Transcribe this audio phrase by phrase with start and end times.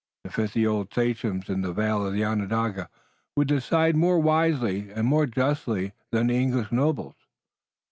[0.23, 2.89] The fifty old sachems in the vale of Onondaga
[3.35, 7.13] would decide more wisely and more justly than the English nobles.